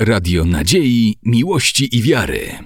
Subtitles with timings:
[0.00, 2.58] Radio Nadziei, Miłości i Wiary.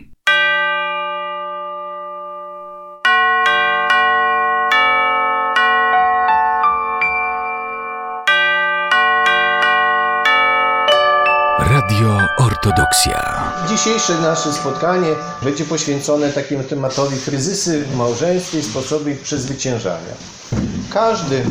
[11.58, 13.42] Radio Ortodoksja.
[13.68, 15.08] Dzisiejsze nasze spotkanie
[15.42, 20.14] będzie poświęcone takiemu tematowi kryzysy w małżeństwie i sposoby ich przezwyciężania.
[20.90, 21.44] Każdy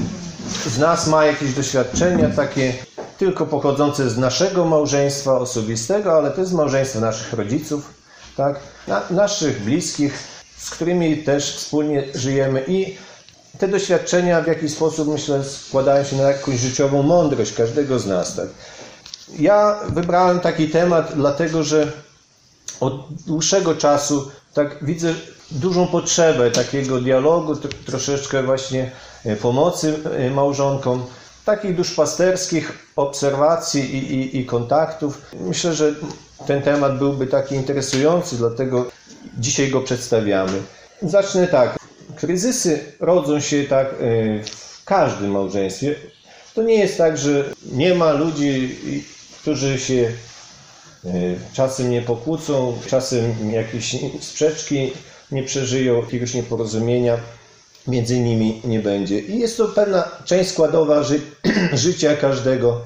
[0.65, 2.73] z nas ma jakieś doświadczenia takie
[3.21, 7.93] tylko pochodzące z naszego małżeństwa osobistego, ale też z małżeństwa naszych rodziców,
[8.37, 8.59] tak?
[8.87, 10.13] Na, naszych bliskich,
[10.57, 12.97] z którymi też wspólnie żyjemy i
[13.57, 18.35] te doświadczenia w jakiś sposób, myślę, składają się na jakąś życiową mądrość każdego z nas.
[18.35, 18.47] Tak?
[19.39, 21.91] Ja wybrałem taki temat, dlatego że
[22.79, 22.93] od
[23.27, 25.13] dłuższego czasu tak widzę
[25.51, 28.91] dużą potrzebę takiego dialogu, troszeczkę właśnie
[29.25, 31.03] e, pomocy e, małżonkom,
[31.45, 35.21] takich duszpasterskich obserwacji i, i, i kontaktów.
[35.39, 35.93] Myślę, że
[36.47, 38.91] ten temat byłby taki interesujący, dlatego
[39.37, 40.61] dzisiaj go przedstawiamy.
[41.01, 41.79] Zacznę tak.
[42.15, 43.93] Kryzysy rodzą się tak e,
[44.43, 45.95] w każdym małżeństwie.
[46.53, 48.79] To nie jest tak, że nie ma ludzi,
[49.41, 50.11] którzy się
[51.53, 54.91] czasem nie pokłócą, czasem jakieś sprzeczki
[55.31, 57.17] nie przeżyją, jakiegoś nieporozumienia
[57.87, 59.19] między nimi nie będzie.
[59.19, 61.21] I jest to pewna część składowa ży
[61.73, 62.81] życia każdego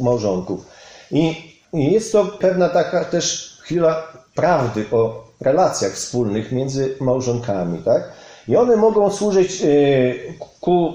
[0.00, 0.66] małżonków.
[1.10, 8.12] I, jest to pewna taka też chwila prawdy o relacjach wspólnych między małżonkami, tak?
[8.48, 10.94] I one mogą służyć y, ku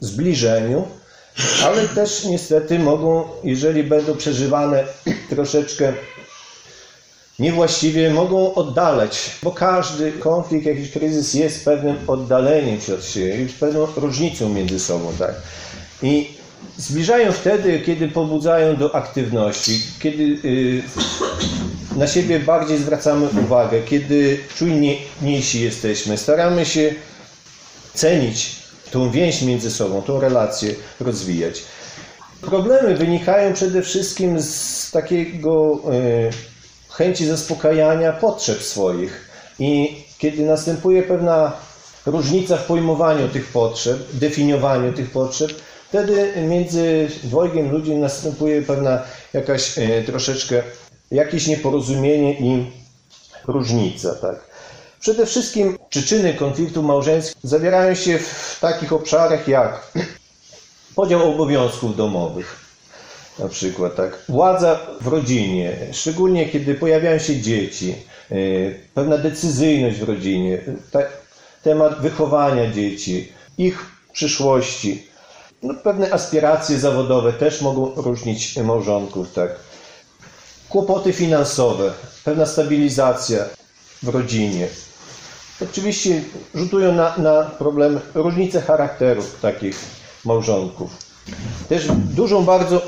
[0.00, 0.84] zbliżeniu,
[1.64, 4.84] ale też niestety mogą, jeżeli będą przeżywane
[5.30, 5.92] troszeczkę
[7.38, 13.86] niewłaściwie, mogą oddalać, bo każdy konflikt, jakiś kryzys jest pewnym oddaleniem się od siebie, pewną
[13.96, 15.34] różnicą między sobą, tak?
[16.02, 16.28] I
[16.76, 20.82] zbliżają wtedy, kiedy pobudzają do aktywności, kiedy y,
[21.96, 26.94] na siebie bardziej zwracamy uwagę, kiedy czujniejsi jesteśmy, staramy się
[27.94, 28.56] cenić
[28.90, 31.62] tą więź między sobą, tą relację rozwijać.
[32.40, 36.53] Problemy wynikają przede wszystkim z takiego y,
[36.96, 39.30] chęci zaspokajania potrzeb swoich.
[39.58, 41.52] I kiedy następuje pewna
[42.06, 45.52] różnica w pojmowaniu tych potrzeb, definiowaniu tych potrzeb,
[45.88, 49.02] wtedy między dwojgiem ludzi następuje pewna
[49.32, 50.62] jakaś y, troszeczkę
[51.10, 52.72] jakieś nieporozumienie i
[53.46, 54.14] różnica.
[54.14, 54.54] Tak?
[55.00, 59.92] Przede wszystkim przyczyny konfliktu małżeńskich zawierają się w takich obszarach jak
[60.94, 62.63] podział obowiązków domowych,
[63.38, 67.94] na przykład tak, władza w rodzinie, szczególnie kiedy pojawiają się dzieci,
[68.30, 68.34] e,
[68.94, 70.58] pewna decyzyjność w rodzinie,
[71.62, 75.06] temat wychowania dzieci, ich przyszłości,
[75.62, 79.50] no, pewne aspiracje zawodowe też mogą różnić małżonków, tak.
[80.68, 81.92] Kłopoty finansowe,
[82.24, 83.44] pewna stabilizacja
[84.02, 84.68] w rodzinie,
[85.62, 86.22] oczywiście
[86.54, 89.76] rzutują na, na problem różnice charakterów takich
[90.24, 90.90] małżonków.
[91.68, 92.82] Też dużą bardzo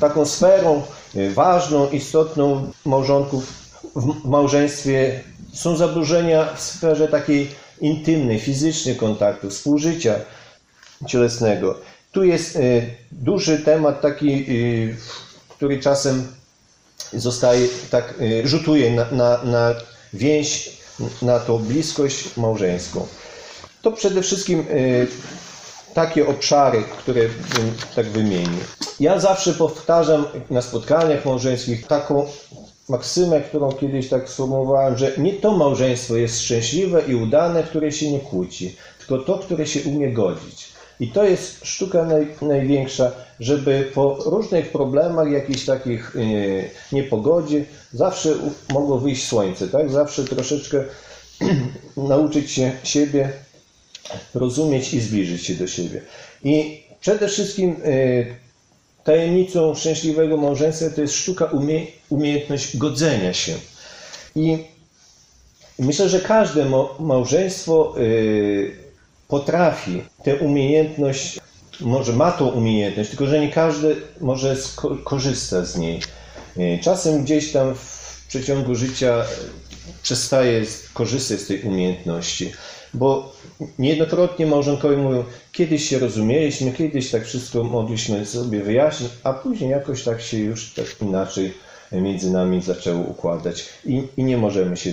[0.00, 0.82] taką sferą
[1.16, 3.52] e, ważną, istotną małżonków
[3.96, 5.20] w małżeństwie
[5.52, 7.50] są zaburzenia w sferze takiej
[7.80, 10.14] intymnej, fizycznej kontaktu, współżycia
[11.06, 11.78] cielesnego.
[12.12, 12.60] Tu jest e,
[13.12, 14.44] duży temat taki, e,
[15.48, 16.26] który czasem
[17.12, 19.74] zostaje tak, rzutuje na, na, na
[20.12, 20.78] więź
[21.22, 23.06] na tą bliskość małżeńską.
[23.82, 24.66] To przede wszystkim
[25.94, 28.60] takie obszary, które bym tak wymienił.
[29.00, 32.26] Ja zawsze powtarzam na spotkaniach małżeńskich taką
[32.88, 38.12] maksymę, którą kiedyś tak sformułowałem, że nie to małżeństwo jest szczęśliwe i udane, które się
[38.12, 40.74] nie kłóci, tylko to, które się umie godzić.
[41.00, 48.34] I to jest sztuka naj, największa, żeby po różnych problemach, jakichś takich yy, niepogodzie, zawsze
[48.72, 49.90] mogło wyjść słońce, tak?
[49.90, 50.84] Zawsze troszeczkę
[51.96, 53.32] nauczyć się siebie
[54.34, 56.00] rozumieć i zbliżyć się do siebie.
[56.44, 58.26] I przede wszystkim yy,
[59.04, 63.54] tajemnicą szczęśliwego małżeństwa to jest sztuka umie, umiejętność godzenia się.
[64.36, 64.58] I
[65.78, 66.66] myślę, że każde
[66.98, 68.84] małżeństwo yy,
[69.28, 71.40] potrafi tę umiejętność,
[71.80, 74.56] może ma tą umiejętność, tylko że nie każdy może
[75.04, 76.00] korzysta z niej.
[76.56, 79.24] E, czasem gdzieś tam w przeciągu życia
[80.02, 80.62] przestaje
[80.94, 82.52] korzystać z tej umiejętności,
[82.94, 83.32] bo
[83.78, 90.02] niejednokrotnie małżonkowie mówią, kiedyś się rozumieliśmy, kiedyś tak wszystko mogliśmy sobie wyjaśnić, a później jakoś
[90.02, 91.54] tak się już tak inaczej
[91.92, 94.92] między nami zaczęło układać i, i nie możemy się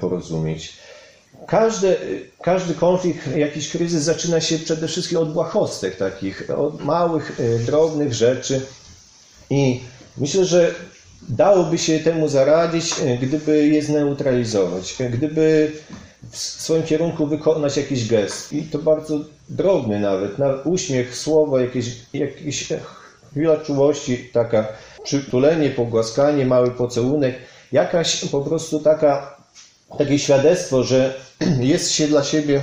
[0.00, 0.72] porozumieć.
[1.46, 1.96] Każdy,
[2.42, 8.14] każdy konflikt, jakiś kryzys zaczyna się przede wszystkim od błahostek takich, od małych, e, drobnych
[8.14, 8.60] rzeczy.
[9.50, 9.80] I
[10.16, 10.74] myślę, że
[11.28, 15.72] dałoby się temu zaradzić, gdyby je zneutralizować, gdyby
[16.30, 18.52] w swoim kierunku wykonać jakiś gest.
[18.52, 19.18] I to bardzo
[19.48, 22.68] drobny nawet, na uśmiech, słowo, jakieś, jakieś
[23.30, 24.66] chwila czułości, taka
[25.04, 27.34] przytulenie, pogłaskanie, mały pocałunek,
[27.72, 29.36] jakaś po prostu taka,
[29.98, 31.14] takie świadectwo, że
[31.60, 32.62] jest się dla siebie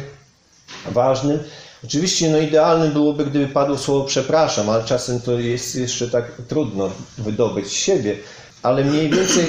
[0.92, 1.40] ważnym.
[1.84, 6.92] Oczywiście no idealnym byłoby, gdyby padło słowo przepraszam, ale czasem to jest jeszcze tak trudno
[7.18, 8.18] wydobyć z siebie,
[8.64, 9.46] ale mniej więcej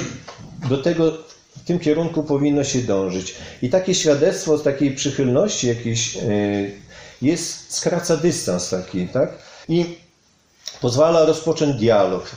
[0.69, 1.11] do tego
[1.57, 3.35] w tym kierunku powinno się dążyć.
[3.61, 6.21] I takie świadectwo z takiej przychylności jakiejś e,
[7.21, 9.29] jest, skraca dystans taki, tak?
[9.69, 9.85] I
[10.81, 12.31] pozwala rozpocząć dialog.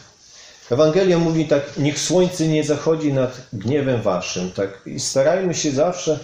[0.71, 4.81] Ewangelia mówi tak, niech słońce nie zachodzi nad gniewem waszym, tak?
[4.87, 6.19] I starajmy się zawsze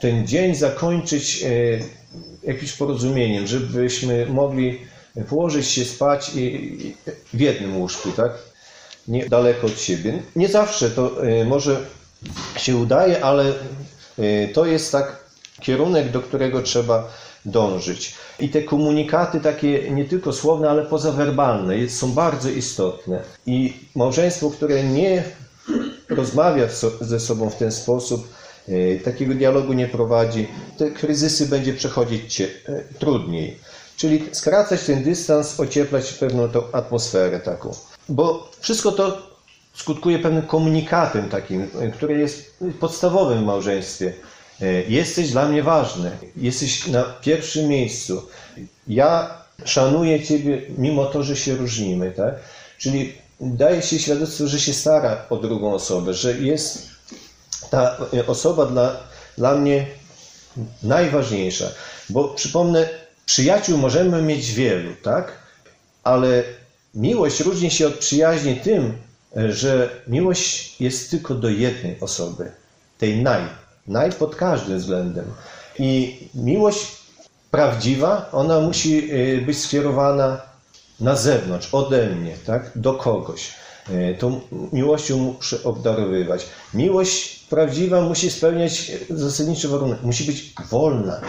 [0.00, 1.48] ten dzień zakończyć e,
[2.46, 4.80] jakimś porozumieniem, żebyśmy mogli
[5.28, 6.30] położyć się spać
[7.34, 8.32] w jednym łóżku, tak?
[9.08, 10.22] Nie daleko od siebie.
[10.36, 11.80] Nie zawsze to e, może
[12.56, 13.44] się udaje, ale
[14.18, 15.24] e, to jest tak
[15.60, 17.12] kierunek, do którego trzeba
[17.44, 18.14] dążyć.
[18.40, 23.22] I te komunikaty takie nie tylko słowne, ale pozawerbalne są bardzo istotne.
[23.46, 25.22] I małżeństwo, które nie
[26.08, 26.66] rozmawia
[27.00, 28.28] ze sobą w ten sposób,
[28.68, 30.48] e, takiego dialogu nie prowadzi,
[30.78, 32.42] te kryzysy będzie przechodzić
[32.98, 33.58] trudniej.
[33.96, 37.70] Czyli skracać ten dystans, ocieplać pewną tą atmosferę taką.
[38.08, 39.36] Bo wszystko to
[39.74, 44.12] skutkuje pewnym komunikatem takim, e, który jest podstawowym w małżeństwie.
[44.60, 48.22] E, jesteś dla mnie ważny, jesteś na pierwszym miejscu.
[48.88, 49.30] Ja
[49.64, 52.34] szanuję Ciebie, mimo to, że się różnimy, tak?
[52.78, 56.88] Czyli daje się świadectwo, że się stara o drugą osobę, że jest
[57.70, 58.96] ta osoba dla,
[59.38, 59.86] dla mnie
[60.82, 61.70] najważniejsza.
[62.10, 62.88] Bo przypomnę,
[63.26, 65.32] przyjaciół możemy mieć wielu, tak?
[66.04, 66.44] Ale
[66.96, 68.92] miłość różni się od przyjaźni tym,
[69.48, 72.52] że miłość jest tylko do jednej osoby,
[72.98, 73.42] tej naj
[73.88, 75.24] naj pod każdym względem.
[75.78, 76.86] I miłość
[77.50, 80.40] prawdziwa, ona musi y, być skierowana
[81.00, 82.70] na zewnątrz, ode mnie, tak?
[82.76, 83.54] do kogoś.
[83.90, 84.40] Y, tą
[84.72, 86.46] miłością muszę obdarowywać.
[86.74, 90.02] Miłość prawdziwa musi spełniać zasadniczy warunek.
[90.02, 91.20] Musi być wolna.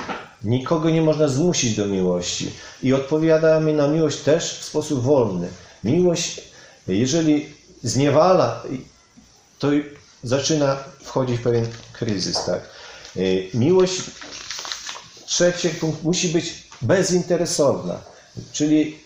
[0.47, 2.51] Nikogo nie można zmusić do miłości.
[2.83, 5.47] I odpowiadamy na miłość też w sposób wolny.
[5.83, 6.41] Miłość,
[6.87, 7.45] jeżeli
[7.83, 8.63] zniewala,
[9.59, 9.67] to
[10.23, 12.45] zaczyna wchodzić w pewien kryzys.
[12.45, 12.61] Tak?
[13.17, 14.01] Y, miłość,
[15.25, 18.01] trzeci punkt, musi być bezinteresowna,
[18.51, 18.99] czyli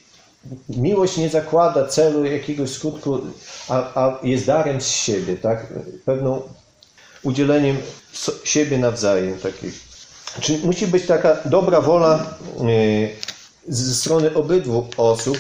[0.70, 3.22] miłość nie zakłada celu jakiegoś skutku,
[3.70, 5.74] a, a jest darem z siebie, tak?
[6.06, 6.42] pewną
[7.24, 7.78] udzieleniem
[8.44, 9.40] siebie nawzajem.
[9.40, 9.91] Takiej.
[10.39, 12.38] Czyli musi być taka dobra wola
[12.69, 13.16] y,
[13.68, 15.38] ze strony obydwu osób,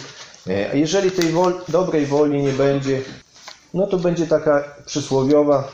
[0.47, 3.01] y, a jeżeli tej woli, dobrej woli nie będzie,
[3.73, 5.71] no to będzie taka przysłowiowa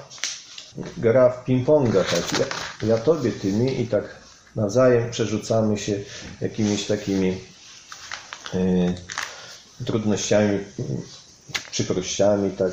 [0.98, 2.40] gra w ping-ponga, tak?
[2.40, 4.16] Ja, ja tobie, ty mi i tak
[4.56, 6.00] nawzajem przerzucamy się
[6.42, 7.38] jakimiś takimi
[8.54, 8.96] y,
[9.86, 10.60] trudnościami,
[11.72, 12.72] przykrościami, tak.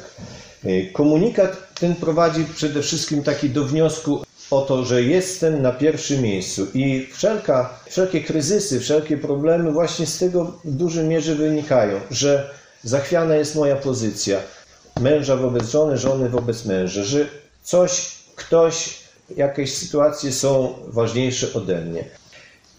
[0.93, 6.67] Komunikat ten prowadzi przede wszystkim taki do wniosku o to, że jestem na pierwszym miejscu.
[6.75, 12.51] I wszelka, wszelkie kryzysy, wszelkie problemy właśnie z tego w dużej mierze wynikają, że
[12.83, 14.39] zachwiana jest moja pozycja,
[15.01, 17.27] męża wobec żony, żony wobec męża, że
[17.63, 18.99] coś, ktoś,
[19.37, 22.05] jakieś sytuacje są ważniejsze ode mnie.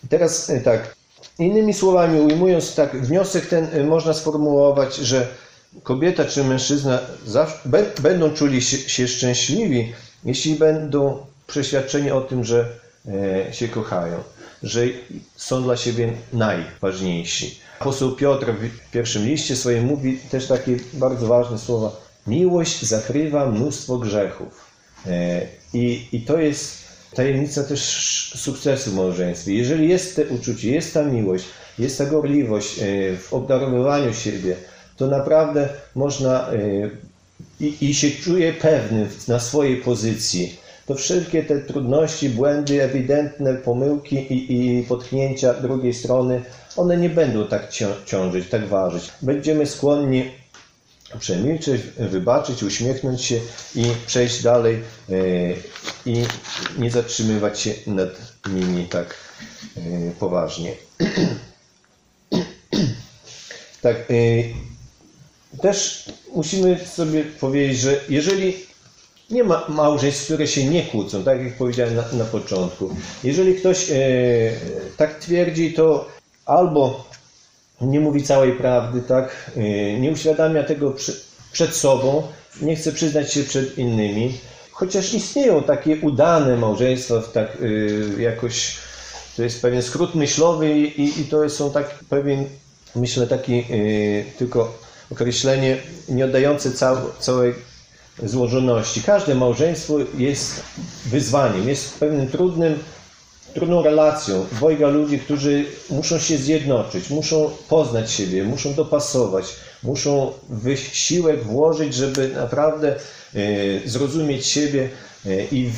[0.10, 0.96] Teraz e, tak,
[1.40, 5.28] innymi słowami ujmując tak, wniosek ten e, można sformułować, że
[5.84, 7.70] kobieta czy mężczyzna zawsze,
[8.00, 9.94] będą czuli się, się szczęśliwi,
[10.26, 12.70] jeśli będą przeświadczeni o tym, że
[13.08, 13.68] e, się
[14.64, 14.82] że
[15.36, 17.60] są dla siebie najważniejsi.
[17.80, 21.92] Apostoł Piotr w pierwszym liście swoim mówi też takie bardzo ważne słowa.
[22.28, 24.66] Miłość zakrywa mnóstwo grzechów.
[25.08, 25.42] E,
[25.74, 27.82] I, I to jest tajemnica też
[28.36, 29.54] sukcesu w małżeństwie.
[29.54, 31.46] Jeżeli jest to uczucie, jest ta miłość,
[31.80, 32.84] jest ta gorliwość e,
[33.18, 34.56] w obdarowywaniu siebie,
[34.98, 36.50] to naprawdę można
[37.60, 40.58] i, i się czuje pewny na swojej pozycji.
[40.86, 46.42] To wszelkie te trudności, błędy, ewidentne pomyłki i, i potknięcia drugiej strony,
[46.78, 47.70] one nie będą tak
[48.06, 49.12] ciążyć, tak ważyć.
[49.22, 50.32] Będziemy skłonni
[51.20, 53.40] przemilczeć, wybaczyć, uśmiechnąć się
[53.76, 55.14] i przejść dalej e,
[56.06, 56.24] i
[56.78, 58.10] nie zatrzymywać się nad
[58.50, 59.16] nimi tak
[59.78, 59.82] e,
[60.20, 60.74] poważnie.
[63.82, 64.16] Tak, e,
[65.62, 68.65] też musimy sobie powiedzieć, że jeżeli
[69.30, 73.92] nie ma małżeństw, które się nie kłócą, tak jak powiedziałem na, na początku, jeżeli ktoś
[74.98, 76.08] tak twierdzi, to
[76.46, 77.06] albo
[77.82, 79.52] nie mówi całej prawdy, tak?
[79.58, 80.94] Y, nie uświadamia tego
[81.52, 82.24] przed sobą,
[82.62, 84.38] nie chce przyznać się przed innymi,
[84.72, 88.78] chociaż istnieją takie udane małżeństwa, tak y, jakoś
[89.38, 92.46] to jest pewien skrót myślowy i, i to są tak pewien,
[92.96, 94.78] myślę, taki y, tylko
[95.12, 95.78] określenie
[96.10, 97.54] nie oddające cał, całej
[98.24, 99.02] złożoności.
[99.02, 100.64] Każde małżeństwo jest
[101.06, 102.80] wyzwaniem, jest pewnym trudnym,
[103.54, 109.46] trudną relacją dwojga ludzi, którzy muszą się zjednoczyć, muszą poznać siebie, muszą dopasować,
[109.84, 112.96] muszą wysiłek włożyć, żeby naprawdę
[113.36, 114.90] y, zrozumieć siebie
[115.26, 115.76] y, i w,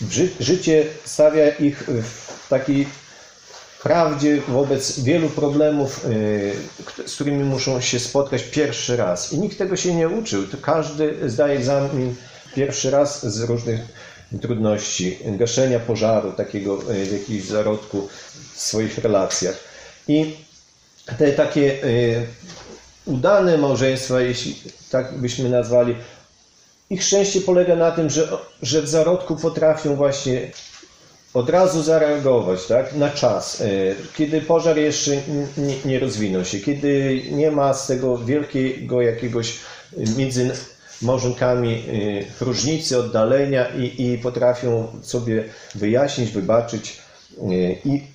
[0.00, 2.86] w ży, życie stawia ich w takiej
[3.84, 6.54] prawdzie wobec wielu problemów, y,
[7.06, 9.32] z którymi muszą się spotkać pierwszy raz.
[9.32, 10.42] I nikt tego się nie uczył.
[10.62, 12.14] Każdy zdaje egzamin
[12.54, 13.80] pierwszy raz z różnych
[14.42, 18.08] trudności, gaszenia pożaru, takiego y, w jakimś zarodku
[18.54, 19.56] w swoich relacjach.
[20.08, 20.36] I
[21.18, 22.26] te takie y,
[23.04, 24.56] udane małżeństwa, jeśli
[24.90, 25.94] tak byśmy nazwali,
[26.90, 28.28] ich szczęście polega na tym, że,
[28.62, 30.50] że w zarodku potrafią właśnie
[31.34, 33.66] od razu zareagować tak, na czas, e,
[34.16, 35.10] kiedy pożar jeszcze
[35.56, 39.58] nie, nie rozwinął się, kiedy nie ma z tego wielkiego jakiegoś
[40.16, 40.50] między
[41.02, 41.74] małżonkami
[42.40, 46.98] e, różnicy, oddalenia i, i potrafią sobie wyjaśnić, wybaczyć
[47.38, 47.44] e,
[47.84, 48.13] i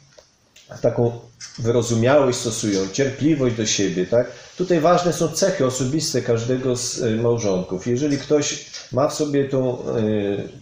[0.81, 1.19] taką
[1.59, 4.31] wyrozumiałość stosują, cierpliwość do siebie, tak?
[4.57, 7.87] Tutaj ważne są cechy osobiste każdego z małżonków.
[7.87, 9.83] Jeżeli ktoś ma w sobie tą e,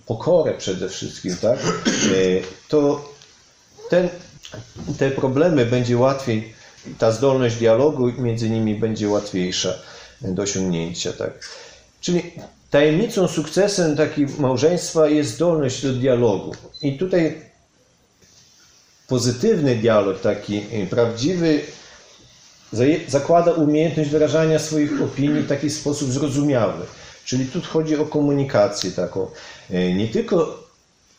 [0.05, 1.89] pokorę przede wszystkim, tak, e,
[2.67, 3.09] to
[3.89, 4.09] ten,
[4.97, 6.53] te problemy będzie łatwiej,
[6.97, 9.73] ta zdolność dialogu między nimi będzie łatwiejsza
[10.21, 11.13] do osiągnięcia.
[11.13, 11.49] Tak.
[12.01, 12.21] Czyli
[12.69, 16.51] tajemnicą, sukcesem takiego małżeństwa jest zdolność do dialogu.
[16.81, 17.41] I tutaj
[19.07, 21.61] pozytywny dialog, taki e, prawdziwy,
[23.07, 26.85] zakłada umiejętność wyrażania swoich opinii w taki sposób zrozumiały.
[27.25, 29.27] Czyli tu chodzi o komunikację taką,
[29.69, 30.63] e, nie tylko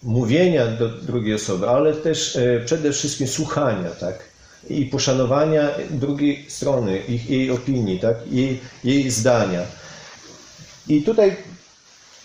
[0.03, 4.19] mówienia do drugiej osoby, ale też e, przede wszystkim słuchania, tak?
[4.71, 8.17] I poszanowania drugiej strony, ich, jej opinii, tak?
[8.31, 9.63] Jej, jej zdania.
[10.89, 11.37] I tutaj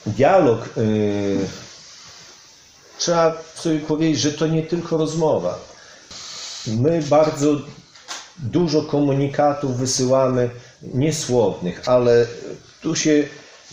[0.05, 0.69] dialog,
[3.03, 5.59] trzeba sobie powiedzieć, że to nie tylko rozmowa.
[6.67, 7.47] My bardzo
[8.37, 10.49] dużo komunikatów wysyłamy
[10.93, 12.25] niesłownych, ale
[12.81, 13.23] tu się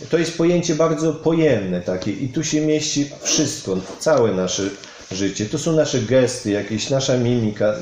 [0.09, 4.63] to jest pojęcie bardzo pojemne takie i tu się mieści wszystko, całe nasze
[5.11, 5.45] życie.
[5.45, 7.73] To są nasze gesty, jakieś nasza mimika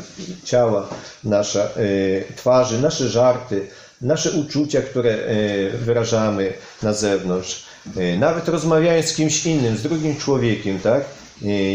[0.43, 0.89] ciała,
[1.23, 3.67] nasza y, twarzy, nasze żarty,
[4.01, 6.53] nasze uczucia, które y, wyrażamy
[6.83, 7.65] na zewnątrz.
[7.97, 11.05] Y, nawet rozmawiając z kimś innym, z drugim człowiekiem, tak?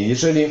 [0.07, 0.49] Jeżeli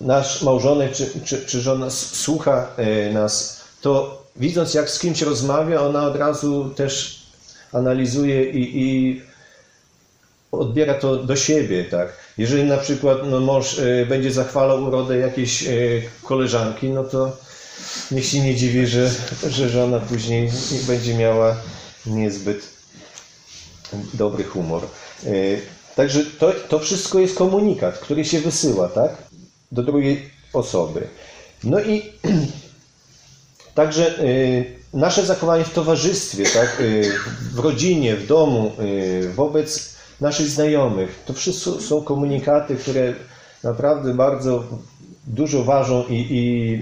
[0.00, 2.66] nasz małżonek czy, czy, czy żona słucha
[3.12, 7.22] nas, to widząc jak z kimś rozmawia, ona od razu też
[7.72, 9.22] analizuje i, i
[10.52, 12.12] odbiera to do siebie, tak.
[12.38, 15.64] Jeżeli na przykład no, mąż y, będzie zachwalał urodę jakiejś
[16.22, 17.36] koleżanki, no to
[18.10, 19.10] niech się nie dziwi, że,
[19.48, 20.50] że żona później
[20.86, 21.56] będzie miała
[22.06, 22.68] niezbyt
[24.14, 24.82] dobry humor.
[26.00, 29.16] Y, także to, to wszystko jest komunikat, który się wysyła, tak,
[29.72, 31.06] do drugiej osoby.
[31.64, 32.12] No i
[33.74, 34.14] także
[34.94, 37.12] nasze zachowanie w towarzystwie, tak, y,
[37.52, 43.14] w rodzinie, w domu, y, wobec naszych znajomych, to wszystko są komunikaty, które
[43.64, 44.64] naprawdę bardzo
[45.26, 46.80] dużo ważą i, i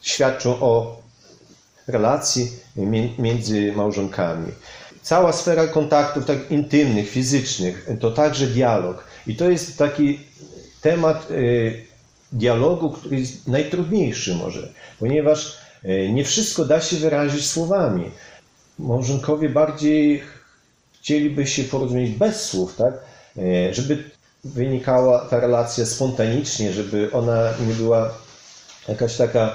[0.00, 0.96] świadczą o
[1.86, 2.52] relacji
[3.18, 4.52] między małżonkami.
[5.02, 9.04] Cała sfera kontaktów tak intymnych, fizycznych, to także dialog.
[9.26, 10.20] I to jest taki
[10.80, 11.84] temat y,
[12.32, 18.10] dialogu, który jest najtrudniejszy może, ponieważ E, nie wszystko da się wyrazić słowami.
[18.78, 20.22] Małżonkowie bardziej
[21.00, 22.94] chcieliby się porozumieć bez słów, tak?
[23.38, 24.04] E, żeby
[24.44, 28.14] wynikała ta relacja spontanicznie, żeby ona nie była
[28.88, 29.54] jakaś taka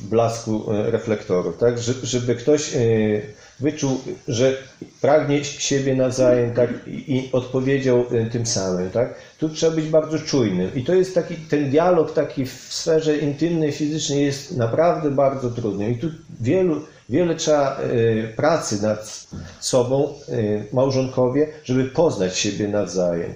[0.00, 1.78] w blasku e, reflektorów, tak?
[2.02, 2.72] Żeby ktoś
[3.60, 4.56] wyczuł, że
[5.00, 6.70] pragnie siebie nawzajem tak?
[6.86, 8.90] i odpowiedział tym samym.
[8.90, 9.14] Tak?
[9.38, 10.74] Tu trzeba być bardzo czujnym.
[10.74, 15.90] I to jest taki, ten dialog taki w sferze intymnej, fizycznej jest naprawdę bardzo trudny.
[15.90, 16.10] I tu
[16.40, 19.26] wielu, wiele trzeba y, pracy nad
[19.60, 23.34] sobą, y, małżonkowie, żeby poznać siebie nawzajem.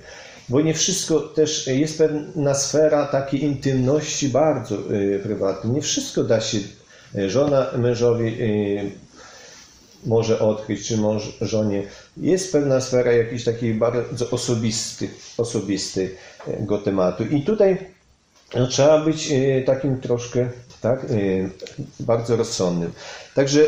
[0.49, 4.77] Bo nie wszystko też jest pewna sfera takiej intymności bardzo
[5.23, 5.75] prywatnej.
[5.75, 6.59] Nie wszystko da się
[7.29, 8.37] żona mężowi
[10.07, 11.83] może odkryć, czy może żonie.
[12.17, 17.25] Jest pewna sfera jakiejś takiej bardzo osobisty, osobistego tematu.
[17.25, 17.79] I tutaj
[18.55, 20.49] no, trzeba być e, takim troszkę
[20.81, 21.07] tak, e,
[22.01, 22.93] bardzo rozsądnym.
[23.35, 23.67] Także e,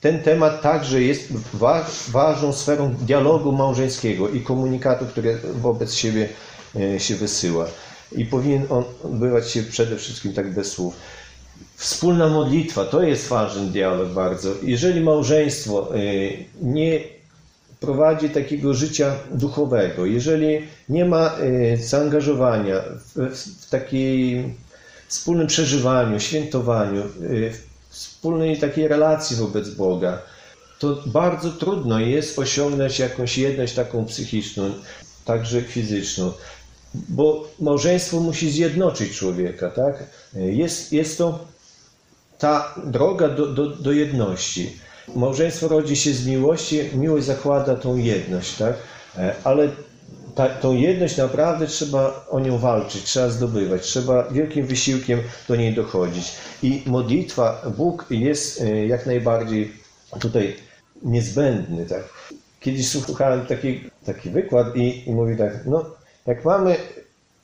[0.00, 6.28] ten temat także jest wa ważną sferą dialogu małżeńskiego i komunikatu, który wobec siebie
[6.76, 7.66] e, się wysyła.
[8.12, 10.94] I powinien on odbywać się przede wszystkim tak bez słów.
[11.84, 14.50] Wspólna modlitwa to jest ważny dialog bardzo.
[14.62, 16.00] Jeżeli małżeństwo e,
[16.62, 17.00] nie
[17.80, 22.82] prowadzi takiego życia duchowego, jeżeli nie ma e, zaangażowania
[23.14, 24.54] w, takim
[25.08, 27.02] wspólnym przeżywaniu, świętowaniu,
[27.88, 30.18] wspólnej takiej relacji wobec Boga,
[30.78, 34.70] to bardzo trudno jest osiągnąć jakąś jedność taką psychiczną,
[35.24, 36.32] także fizyczną,
[36.94, 40.04] bo małżeństwo musi zjednoczyć człowieka, tak?
[40.34, 41.54] Jest, jest to
[42.44, 44.78] ta droga do, do, do jedności.
[45.16, 48.74] Małżeństwo rodzi się z miłości, miłość zakłada tą jedność, tak?
[49.44, 49.68] Ale
[50.34, 55.74] ta, tą jedność naprawdę trzeba o nią walczyć, trzeba zdobywać, trzeba wielkim wysiłkiem do niej
[55.74, 56.32] dochodzić.
[56.62, 59.72] I modlitwa, Bóg jest e, jak najbardziej
[60.20, 60.56] tutaj
[61.02, 61.86] niezbędny.
[61.86, 62.04] Tak?
[62.60, 65.84] Kiedyś słuchałem taki, taki wykład i, i mówi tak, no
[66.26, 66.76] jak mamy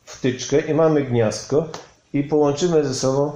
[0.04, 1.69] wtyczkę i mamy gniazdko
[2.12, 3.33] i połączymy ze sobą,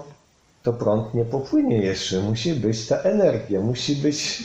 [0.65, 2.21] to prąd nie popłynie jeszcze.
[2.21, 4.43] Musi być ta energia, musi być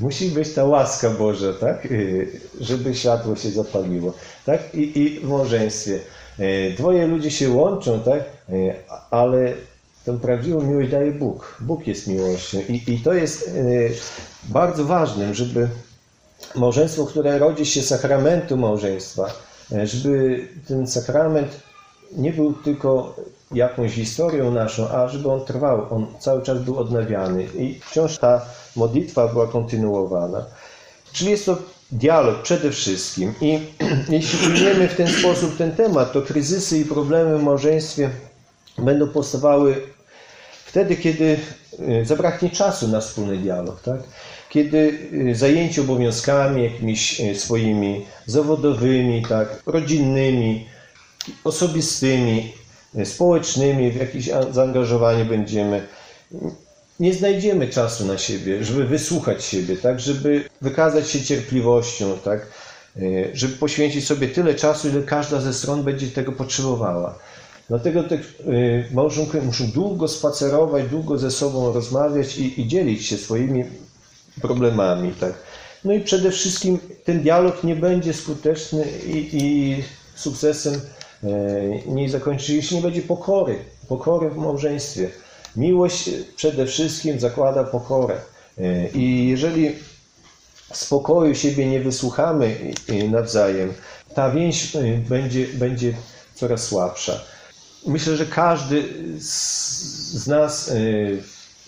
[0.00, 1.86] Musi być ta łaska Boża, tak?
[1.86, 4.14] Y, żeby światło się zapaliło.
[4.46, 4.74] Tak?
[4.74, 5.98] I, I w małżeństwie.
[6.40, 8.22] Y, dwoje ludzi się łączą, tak?
[8.48, 8.74] Y,
[9.10, 9.52] ale
[10.04, 11.56] tę prawdziwą miłość daje Bóg.
[11.60, 12.58] Bóg jest miłością.
[12.68, 13.50] I, i to jest
[14.44, 15.68] bardzo ważnym, żeby
[16.54, 19.34] małżeństwo, które rodzi się sakramentu małżeństwa,
[19.84, 21.60] żeby ten sakrament
[22.16, 23.16] nie był tylko
[23.52, 28.42] jakąś historią naszą, a żeby on trwał, on cały czas był odnawiany i wciąż ta
[28.76, 30.44] modlitwa była kontynuowana.
[31.12, 31.56] Czyli jest to
[31.92, 33.58] dialog przede wszystkim i
[34.08, 38.10] jeśli ujmiemy w ten sposób ten temat, to kryzysy i problemy w małżeństwie
[38.78, 39.82] będą powstawały
[40.64, 41.36] wtedy, kiedy
[41.80, 44.00] y, zabraknie czasu na wspólny dialog, tak?
[44.50, 50.66] kiedy y, zajęci obowiązkami jakimiś y, swoimi zawodowymi, tak, rodzinnymi,
[51.44, 52.52] osobistymi,
[53.04, 55.86] społecznymi, w jakieś zaangażowanie będziemy,
[57.00, 62.46] nie znajdziemy czasu na siebie, żeby wysłuchać siebie, tak, żeby wykazać się cierpliwością, tak,
[62.96, 63.00] e,
[63.34, 67.18] żeby poświęcić sobie tyle czasu, ile każda ze stron będzie tego potrzebowała.
[67.68, 68.18] Dlatego te
[68.92, 73.64] małżonkowie muszą długo spacerować, długo ze sobą rozmawiać i, i dzielić się swoimi
[74.42, 75.12] problemami.
[75.20, 75.32] Tak.
[75.84, 79.76] No i przede wszystkim ten dialog nie będzie skuteczny i, i
[80.14, 81.01] sukcesem E,
[81.86, 83.58] nie zakończy, jeśli nie będzie pokory,
[83.88, 85.10] pokory w małżeństwie.
[85.56, 88.16] Miłość przede wszystkim zakłada pokorę.
[88.58, 89.72] E, I jeżeli
[90.72, 92.56] spokoju siebie nie wysłuchamy
[93.10, 93.72] nawzajem,
[94.14, 95.94] ta więź e, będzie, będzie
[96.34, 97.20] coraz słabsza.
[97.86, 98.84] Myślę, że każdy
[99.18, 100.72] z nas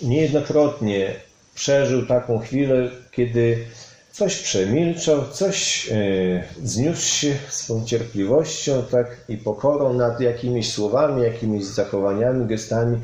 [0.02, 1.14] niejednokrotnie
[1.54, 3.66] przeżył taką chwilę, kiedy
[4.14, 11.64] Coś przemilczał, coś e, zniósł się swą cierpliwością tak, i pokorą nad jakimiś słowami, jakimiś
[11.64, 13.00] zachowaniami, gestami.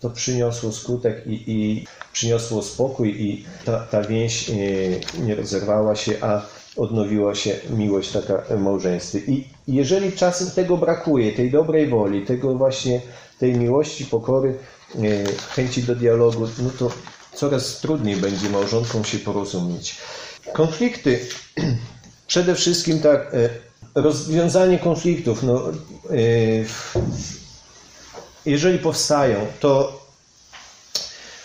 [0.00, 4.54] To przyniosło skutek i, i przyniosło spokój i ta, ta więź e,
[5.20, 6.42] nie rozerwała się, a
[6.76, 9.18] odnowiła się miłość taka w małżeństwie.
[9.18, 13.00] I jeżeli czasem tego brakuje, tej dobrej woli, tego właśnie,
[13.38, 14.58] tej miłości, pokory,
[14.94, 15.00] e,
[15.54, 16.90] chęci do dialogu, no to
[17.34, 19.96] coraz trudniej będzie małżonkom się porozumieć.
[20.52, 21.26] Konflikty.
[22.26, 23.48] Przede wszystkim tak, e,
[23.94, 25.42] rozwiązanie konfliktów.
[25.42, 25.72] No, e,
[28.46, 30.02] jeżeli powstają, to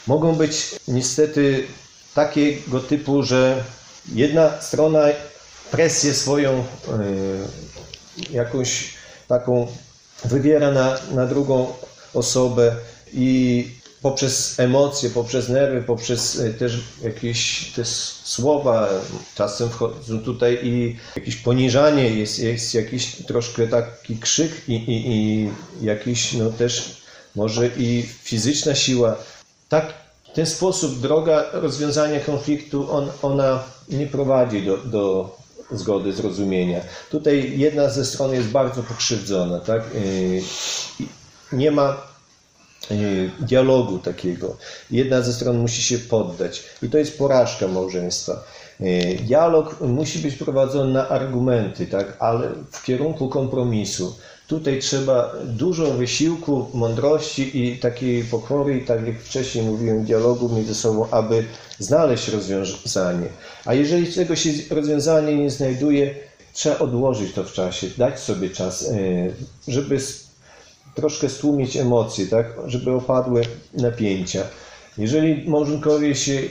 [0.08, 1.68] mogą być niestety
[2.14, 3.64] takiego typu, że
[4.14, 5.04] jedna strona
[5.72, 6.64] presję swoją e,
[8.30, 8.94] jakąś
[9.28, 9.68] taką
[10.26, 11.74] wywiera na, na drugą
[12.14, 12.76] osobę
[13.14, 13.68] i
[14.02, 17.86] poprzez emocje, poprzez nerwy, poprzez e, też jakieś te
[18.24, 18.90] słowa,
[19.36, 25.50] czasem wchodzą tutaj i jakieś poniżanie, jest, jest jakiś troszkę taki krzyk i, i, i
[25.82, 27.02] jakiś no też
[27.36, 29.16] może i fizyczna siła.
[29.70, 29.94] Tak,
[30.32, 35.36] w ten sposób droga rozwiązania konfliktu, on, ona nie prowadzi do, do
[35.72, 36.82] zgody, zrozumienia.
[37.12, 39.82] Tutaj jedna ze stron jest bardzo pokrzywdzona, tak?
[39.82, 41.06] E,
[41.56, 41.98] nie ma
[43.40, 44.58] dialogu takiego.
[44.92, 48.44] Jedna ze stron musi się poddać i to jest porażka małżeństwa.
[48.80, 54.16] E, dialog musi być prowadzony na argumenty, tak, ale w kierunku kompromisu.
[54.48, 61.08] Tutaj trzeba dużo wysiłku, mądrości i takiej pokory, tak jak wcześniej mówiłem, dialogu między sobą,
[61.12, 61.46] aby
[61.80, 63.28] znaleźć rozwiązanie.
[63.66, 66.16] A jeżeli tego się rozwiązanie nie znajduje,
[66.54, 68.94] trzeba odłożyć to w czasie, dać sobie czas, e,
[69.68, 70.00] żeby
[70.98, 73.42] troszkę stłumić emocje, tak, żeby opadły
[73.74, 74.44] napięcia.
[74.98, 76.42] Jeżeli małżonkowie się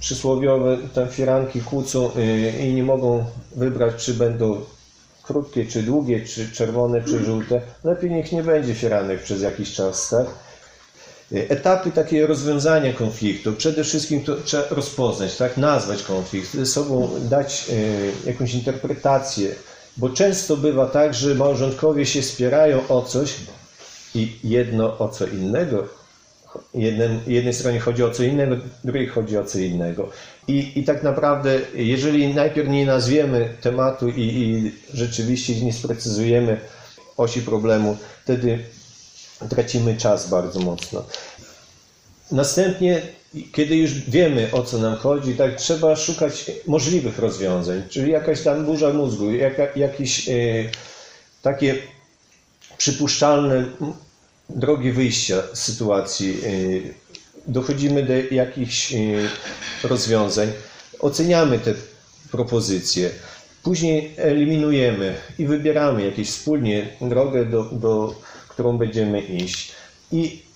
[0.00, 3.24] przysłowiowe te firanki kłócą y, i nie mogą
[3.56, 4.60] wybrać, czy będą
[5.22, 7.60] krótkie, czy długie, czy czerwone, czy żółte.
[7.84, 10.26] Lepiej niech nie będzie firanek przez jakiś czas, tak?
[11.32, 13.52] Y, etapy takiego rozwiązania konfliktu.
[13.52, 15.56] Przede wszystkim to trzeba rozpoznać, tak?
[15.56, 17.66] nazwać konflikt, sobą dać
[18.26, 19.54] jakąś interpretację,
[19.98, 23.34] bo często bywa tak, że małżonkowie się spierają o coś
[24.14, 25.98] i jedno o co innego
[26.74, 30.10] Jednym, jednej stronie chodzi o co innego, drugiej chodzi o co innego.
[30.48, 36.60] I, I tak naprawdę, jeżeli najpierw nie nazwiemy tematu i, i rzeczywiście nie sprecyzujemy
[37.16, 38.58] osi problemu, wtedy
[39.48, 41.04] tracimy czas bardzo mocno.
[42.32, 43.02] Następnie,
[43.52, 48.64] kiedy już wiemy o co nam chodzi, tak trzeba szukać możliwych rozwiązań, czyli jakaś tam
[48.64, 50.32] burza mózgu, jaka, jakieś e,
[51.42, 51.74] takie
[52.78, 53.64] przypuszczalne
[54.50, 56.40] drogi wyjścia z sytuacji.
[56.44, 56.94] Y,
[57.46, 59.28] dochodzimy do jakichś y,
[59.84, 60.52] rozwiązań,
[60.98, 61.74] oceniamy te
[62.30, 63.10] propozycje,
[63.62, 68.14] później eliminujemy i wybieramy jakąś wspólnie drogę, do, do
[68.48, 69.72] którą będziemy iść
[70.12, 70.47] i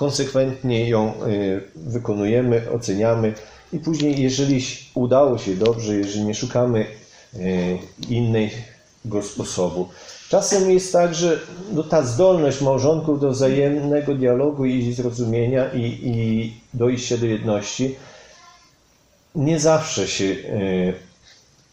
[0.00, 3.34] konsekwentnie ją y, wykonujemy, oceniamy
[3.72, 6.86] i później, jeżeli udało się dobrze, jeżeli nie szukamy
[8.08, 9.88] innego sposobu,
[10.30, 11.40] Czasem jest tak, że
[11.72, 17.96] no, ta zdolność małżonków do wzajemnego dialogu i zrozumienia i, i dojścia do jedności
[19.34, 20.94] nie zawsze się y,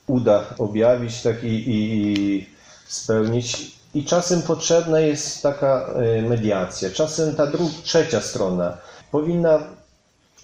[0.08, 2.46] uda objawić tak i, i,
[2.88, 3.77] spełnić.
[3.98, 6.90] I czasem potrzebna jest taka y, mediacja.
[6.90, 8.78] Czasem ta druga, trzecia strona
[9.12, 9.60] powinna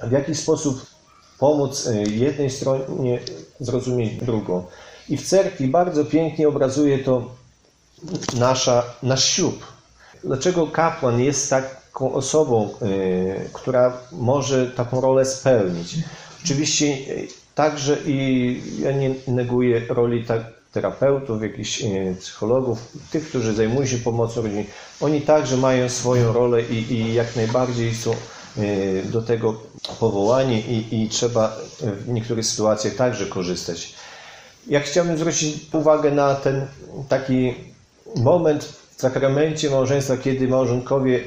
[0.03, 0.85] w jakiś sposób
[1.39, 3.19] pomóc y, jednej stronie
[3.59, 4.65] zrozumieć drugą.
[5.09, 7.31] I w cerkwi bardzo pięknie obrazuje to
[8.37, 9.65] nasza, nasz ślub.
[10.23, 15.95] Dlaczego kapłan jest taką osobą, y, która może taką rolę spełnić?
[16.43, 16.97] Oczywiście
[17.55, 20.41] także i ja nie neguję roli tak,
[20.73, 22.79] terapeutów, jakichś y, psychologów,
[23.11, 24.65] tych, którzy zajmują się pomocą rodzinie.
[25.01, 28.15] Oni także mają swoją rolę i, i jak najbardziej są
[29.03, 29.61] do tego
[29.99, 33.93] powołani i, i trzeba w niektórych sytuacjach także korzystać.
[34.67, 36.67] Ja chciałbym zwrócić uwagę na ten
[37.09, 37.53] taki
[38.15, 41.23] moment w sakramencie małżeństwa, kiedy małżonkowie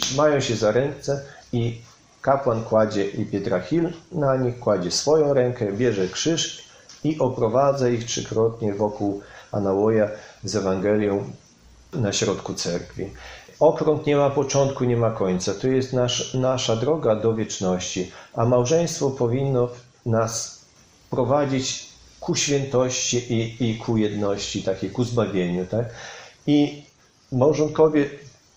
[0.00, 1.80] trzymają się za ręce i
[2.22, 6.69] kapłan kładzie i pietrachil na nich, kładzie swoją rękę, bierze krzyż
[7.04, 9.20] i oprowadza ich trzykrotnie wokół
[9.52, 10.08] anałoja
[10.44, 11.24] z Ewangelią
[11.92, 13.10] na środku cerkwi.
[13.60, 15.54] Okrąg nie ma początku, nie ma końca.
[15.54, 19.68] To jest nasz, nasza droga do wieczności, a małżeństwo powinno
[20.06, 20.60] nas
[21.10, 21.86] prowadzić
[22.20, 25.66] ku świętości i, i ku jedności, takiej ku zbawieniu.
[25.66, 25.86] Tak?
[26.46, 26.82] I
[27.32, 28.10] małżonkowie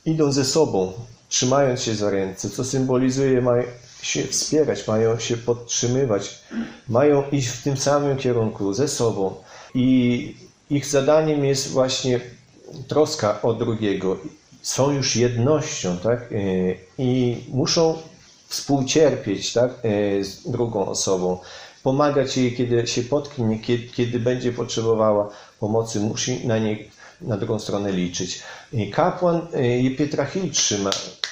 [0.05, 0.93] idą ze sobą,
[1.29, 3.63] trzymając się za ręce, co symbolizuje, mają
[4.03, 6.39] się wspierać, mają się podtrzymywać,
[6.89, 9.35] mają iść w tym samym kierunku, ze sobą.
[9.75, 10.35] I
[10.69, 12.19] ich zadaniem jest właśnie
[12.87, 14.17] troska o drugiego.
[14.61, 16.19] Są już jednością, tak?
[16.31, 16.35] E,
[16.97, 17.97] I muszą
[18.47, 19.71] współcierpieć, tak?
[19.83, 21.37] E, z drugą osobą.
[21.83, 26.91] Pomagać jej, kiedy się potknie, kiedy, kiedy będzie potrzebowała pomocy, musi na niej
[27.23, 28.43] na drugą stronę liczyć.
[28.91, 29.41] Kapłan
[29.85, 30.89] y, Pietrachil trzyma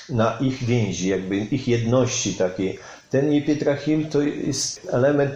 [0.10, 2.80] na ich więzi, jakby ich jedności takiej.
[3.10, 5.32] Ten Pietrachil to jest element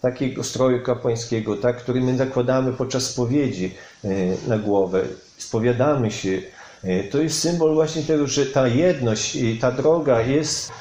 [0.00, 5.02] takiego stroju kapłańskiego, tak, który my zakładamy podczas spowiedzi y, na głowę.
[5.38, 6.42] Spowiadamy się.
[6.84, 10.72] Y, to jest symbol właśnie tego, że ta jedność i ta droga jest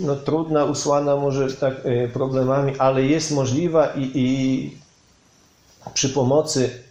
[0.00, 1.74] no, trudna, usłana może tak
[2.12, 4.76] problemami, ale jest możliwa i, i
[5.94, 6.85] przy pomocy E,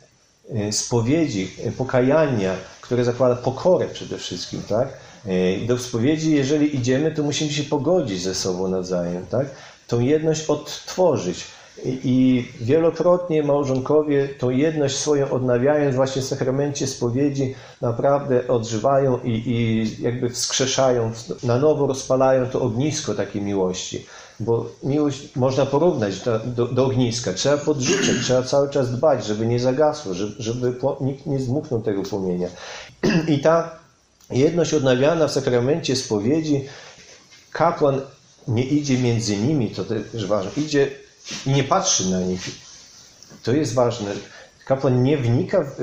[0.72, 4.88] spowiedzi, e, pokajania, które zakłada pokorę przede wszystkim, tak?
[5.26, 9.48] E, do spowiedzi, jeżeli idziemy, to musimy się pogodzić ze sobą nawzajem, tak?
[9.88, 11.44] Tą jedność odtworzyć.
[11.86, 19.88] I wielokrotnie małżonkowie tą jedność swoją odnawiając właśnie w sakramencie spowiedzi naprawdę odżywają i, i
[20.04, 21.12] jakby wskrzeszają,
[21.44, 24.06] na nowo rozpalają to ognisko takiej miłości.
[24.40, 27.34] Bo miłość można porównać do, do, do ogniska.
[27.34, 32.04] Trzeba podrzucać, trzeba cały czas dbać, żeby nie zagasło, żeby, żeby nikt nie zmuchnął tego
[32.04, 32.48] płomienia.
[33.36, 33.80] I ta
[34.32, 36.66] jedność odnawiana w sakramencie spowiedzi,
[37.52, 38.02] kapłan
[38.48, 40.92] nie idzie między nimi, to też ważne, idzie
[41.46, 42.42] i nie patrzy na nich.
[43.44, 44.12] To jest ważne.
[44.66, 45.80] Kapłan nie wnika w,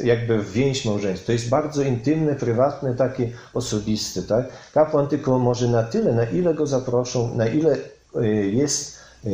[0.00, 1.26] e, jakby w więź małżeństwa.
[1.26, 4.22] To jest bardzo intymne, prywatne, takie osobiste.
[4.22, 4.46] Tak?
[4.74, 7.76] Kapłan tylko może na tyle, na ile go zaproszą, na ile
[8.14, 9.28] e, jest e,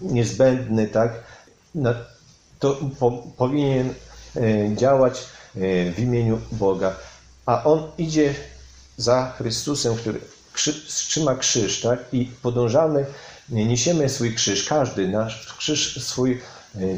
[0.00, 1.12] niezbędny, tak?
[2.58, 3.94] to po, powinien
[4.76, 5.26] działać
[5.94, 6.96] w imieniu Boga.
[7.46, 8.34] A on idzie
[8.96, 10.20] za Chrystusem, który
[10.88, 11.98] trzyma krzyż, tak?
[12.12, 13.06] I podążamy
[13.48, 16.40] niesiemy swój krzyż, każdy nasz krzyż swój,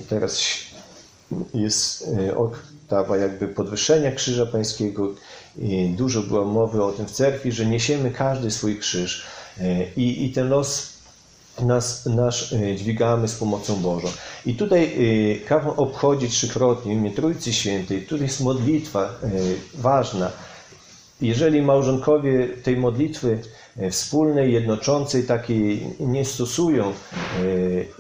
[0.09, 0.41] teraz
[1.55, 5.15] jest oktawa jakby podwyższenia krzyża pańskiego,
[5.97, 9.27] dużo było mowy o tym w cerkwi, że niesiemy każdy swój krzyż
[9.97, 10.93] i, i ten los
[11.61, 14.09] nas, nasz dźwigamy z pomocą Bożą.
[14.47, 14.97] I tutaj
[15.49, 18.03] kapłan obchodzi trzykrotnie imię Trójcy Świętej.
[18.03, 19.15] Tu jest modlitwa
[19.75, 20.31] ważna.
[21.21, 23.39] Jeżeli małżonkowie tej modlitwy
[23.91, 26.93] wspólnej, jednoczącej, takiej nie stosują,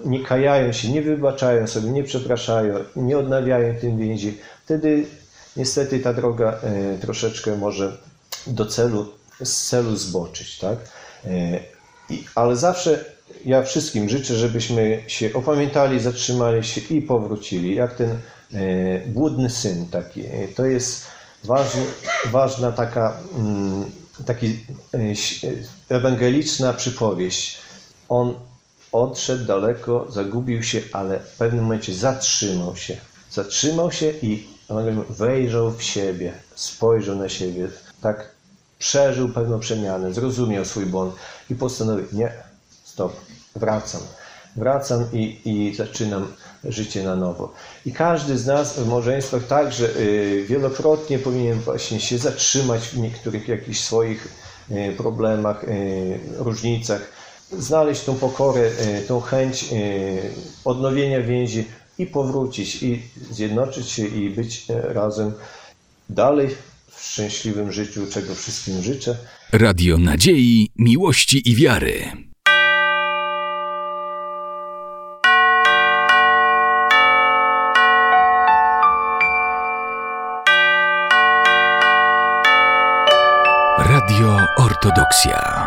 [0.04, 5.04] nie kajają się, nie wybaczają sobie, nie przepraszają, nie odnawiają tym więzi, wtedy
[5.56, 6.60] niestety ta droga
[7.00, 7.96] troszeczkę może
[8.46, 9.06] do celu,
[9.42, 10.58] z celu zboczyć.
[10.58, 10.78] Tak?
[12.34, 13.04] Ale zawsze
[13.44, 18.18] ja wszystkim życzę, żebyśmy się opamiętali, zatrzymali się i powrócili, jak ten
[19.06, 20.22] błudny syn taki.
[20.54, 21.06] To jest
[22.32, 23.84] ważna taka, mm,
[24.26, 24.58] taki
[25.88, 27.58] ewangeliczna przypowieść.
[28.08, 28.34] On
[28.92, 32.96] odszedł daleko, zagubił się, ale w pewnym momencie zatrzymał się.
[33.30, 34.46] Zatrzymał się i
[35.10, 37.68] wejrzał w siebie, spojrzał na siebie,
[38.00, 38.30] tak
[38.78, 41.14] przeżył pewną przemianę, zrozumiał swój błąd
[41.50, 42.32] i postanowił, nie,
[42.84, 43.20] stop,
[43.56, 44.00] wracam.
[44.56, 46.26] Wracam i, i zaczynam
[46.64, 47.54] życie na nowo.
[47.86, 49.88] I każdy z nas w małżeństwach także
[50.48, 54.28] wielokrotnie powinien właśnie się zatrzymać w niektórych jakichś swoich
[54.96, 55.64] problemach,
[56.36, 57.12] różnicach,
[57.58, 58.70] znaleźć tą pokorę,
[59.08, 59.64] tą chęć
[60.64, 61.64] odnowienia więzi
[61.98, 65.32] i powrócić, i zjednoczyć się i być razem
[66.10, 66.48] dalej
[66.90, 69.16] w szczęśliwym życiu, czego wszystkim życzę.
[69.52, 72.31] Radio Nadziei, Miłości i Wiary.
[84.02, 85.61] Radio Ortodoksja.